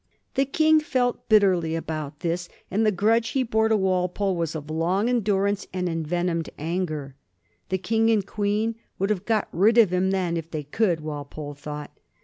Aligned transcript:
The 0.33 0.45
King 0.45 0.79
felt 0.79 1.29
bitterly 1.29 1.75
about 1.75 2.21
this, 2.21 2.49
and 2.71 2.83
the 2.83 2.91
grudge 2.91 3.29
he 3.29 3.43
bore 3.43 3.69
to 3.69 3.77
Walpole 3.77 4.35
was 4.35 4.55
of 4.55 4.71
long 4.71 5.07
endurance 5.07 5.67
and 5.71 5.87
envenomed 5.87 6.49
anger. 6.57 7.13
The 7.69 7.77
King 7.77 8.09
and 8.09 8.25
Queen 8.25 8.73
would 8.97 9.11
have 9.11 9.25
got 9.25 9.47
rid 9.51 9.77
of 9.77 9.93
him 9.93 10.09
then 10.09 10.37
if 10.37 10.49
they 10.49 10.63
could, 10.63 11.01
Walpole 11.01 11.53
thought. 11.53 11.91